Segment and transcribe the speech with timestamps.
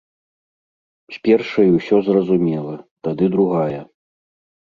[1.17, 2.75] З першай усё зразумела,
[3.09, 3.79] тады другая.